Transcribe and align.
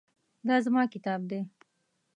دا 0.47 0.55
زما 0.65 0.83
کتاب 0.93 1.21
دی 1.29 1.39